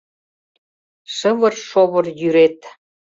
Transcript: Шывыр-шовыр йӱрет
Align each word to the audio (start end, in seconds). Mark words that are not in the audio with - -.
Шывыр-шовыр 1.15 2.05
йӱрет 2.19 2.59